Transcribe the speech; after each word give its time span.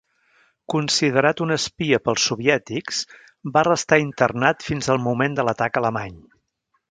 Considerat 0.73 1.41
un 1.45 1.55
espia 1.55 1.99
pels 2.07 2.25
soviètics, 2.29 3.03
va 3.59 3.65
restar 3.69 4.01
internat 4.07 4.67
fins 4.69 4.91
al 4.95 5.03
moment 5.09 5.37
de 5.41 5.45
l'atac 5.51 5.79
alemany. 5.83 6.19